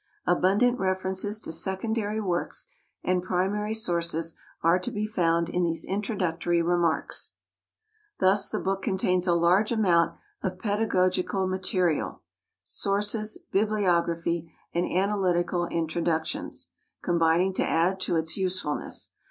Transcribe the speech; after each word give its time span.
Abundant 0.25 0.79
references 0.79 1.39
to 1.41 1.51
secondary 1.51 2.19
works 2.19 2.67
and 3.03 3.21
primary 3.21 3.75
sources 3.75 4.33
are 4.63 4.79
to 4.79 4.89
be 4.89 5.05
found 5.05 5.47
in 5.47 5.61
these 5.61 5.85
introductory 5.85 6.59
remarks. 6.59 7.33
Thus 8.19 8.49
the 8.49 8.57
book 8.59 8.81
contains 8.81 9.27
a 9.27 9.35
large 9.35 9.71
amount 9.71 10.17
of 10.41 10.57
pedagogical 10.57 11.45
material; 11.45 12.23
sources, 12.63 13.37
bibliography, 13.51 14.51
and 14.73 14.91
analytical 14.91 15.67
introductions 15.67 16.69
combining 17.03 17.53
to 17.53 17.63
add 17.63 17.99
to 17.99 18.15
its 18.15 18.35
usefulness. 18.35 19.11